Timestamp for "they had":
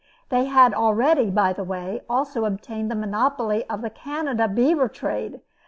0.29-0.73